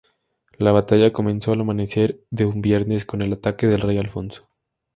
[0.57, 4.47] La batalla comenzó al amanecer de un viernes, con el ataque del rey Alfonso.